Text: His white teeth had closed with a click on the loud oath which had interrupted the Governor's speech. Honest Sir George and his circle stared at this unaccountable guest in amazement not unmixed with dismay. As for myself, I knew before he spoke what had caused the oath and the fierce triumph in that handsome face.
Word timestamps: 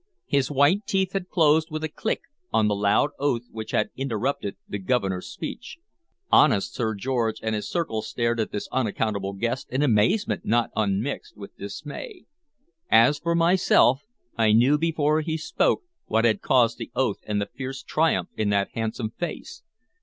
His 0.25 0.49
white 0.49 0.87
teeth 0.87 1.13
had 1.13 1.29
closed 1.29 1.69
with 1.69 1.83
a 1.83 1.87
click 1.87 2.21
on 2.51 2.67
the 2.67 2.73
loud 2.75 3.11
oath 3.19 3.43
which 3.51 3.69
had 3.69 3.91
interrupted 3.95 4.55
the 4.67 4.79
Governor's 4.79 5.27
speech. 5.27 5.77
Honest 6.31 6.73
Sir 6.73 6.95
George 6.95 7.39
and 7.43 7.53
his 7.53 7.69
circle 7.69 8.01
stared 8.01 8.39
at 8.39 8.51
this 8.51 8.67
unaccountable 8.71 9.33
guest 9.33 9.69
in 9.69 9.83
amazement 9.83 10.43
not 10.43 10.71
unmixed 10.75 11.37
with 11.37 11.55
dismay. 11.55 12.25
As 12.89 13.19
for 13.19 13.35
myself, 13.35 14.01
I 14.35 14.53
knew 14.53 14.79
before 14.79 15.21
he 15.21 15.37
spoke 15.37 15.83
what 16.07 16.25
had 16.25 16.41
caused 16.41 16.79
the 16.79 16.89
oath 16.95 17.19
and 17.27 17.39
the 17.39 17.51
fierce 17.55 17.83
triumph 17.83 18.29
in 18.35 18.49
that 18.49 18.69
handsome 18.73 19.11
face. 19.19 19.61